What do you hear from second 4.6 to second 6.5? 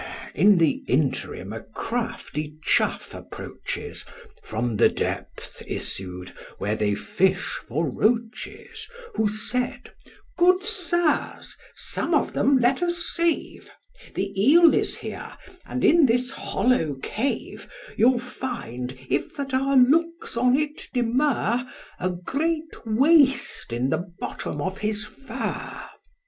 the depth issued,